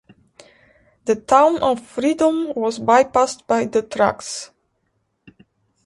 [1.05, 4.49] The town of Freedom was bypassed by the tracks.